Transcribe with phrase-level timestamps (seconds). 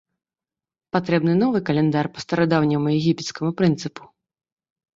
[0.97, 4.13] Патрэбны новы каляндар па старадаўняму егіпецкаму прынцыпу.